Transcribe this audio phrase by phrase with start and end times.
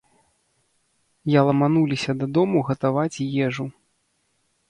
[1.33, 3.65] Я ламануліся дадому гатаваць ежу.